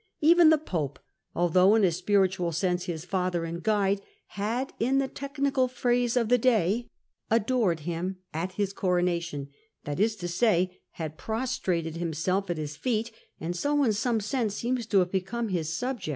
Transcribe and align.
Even 0.19 0.49
the 0.49 0.57
pope, 0.57 0.97
although 1.35 1.75
in 1.75 1.83
a 1.83 1.91
spiritual 1.91 2.51
sense 2.51 2.85
his 2.85 3.05
father 3.05 3.45
and 3.45 3.61
guide, 3.61 4.01
had, 4.29 4.73
in 4.79 4.97
the 4.97 5.07
technical 5.07 5.67
phase 5.67 6.17
of 6.17 6.27
the 6.27 6.39
day, 6.39 6.89
* 7.09 7.29
adored' 7.29 7.81
him 7.81 8.17
at 8.33 8.53
his 8.53 8.73
coronation— 8.73 9.49
^that 9.85 9.99
is 9.99 10.15
to 10.15 10.27
say, 10.27 10.79
had 10.93 11.19
prostrated 11.19 11.97
himself 11.97 12.49
at 12.49 12.57
his 12.57 12.75
feet, 12.75 13.11
and 13.39 13.55
so 13.55 13.83
in 13.83 13.93
some 13.93 14.19
sense 14.19 14.55
seemed 14.55 14.89
to 14.89 14.97
have 14.97 15.11
become 15.11 15.49
his 15.49 15.71
subject. 15.71 16.09